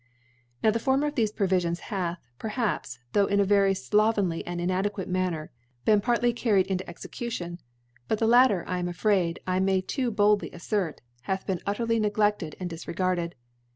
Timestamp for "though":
3.13-3.27